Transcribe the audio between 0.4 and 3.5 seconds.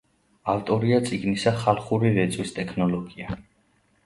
ავტორია წიგნისა ხალხური რეწვის ტექნოლოგია.